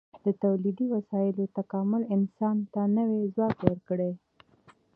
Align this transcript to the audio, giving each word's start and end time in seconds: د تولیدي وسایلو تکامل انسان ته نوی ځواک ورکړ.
د 0.25 0.27
تولیدي 0.43 0.85
وسایلو 0.95 1.43
تکامل 1.57 2.01
انسان 2.15 2.55
ته 2.73 2.81
نوی 2.97 3.21
ځواک 3.35 3.57
ورکړ. 3.67 3.99